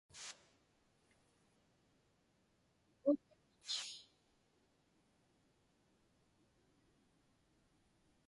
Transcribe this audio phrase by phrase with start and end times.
[3.07, 3.87] Uiḷḷavich?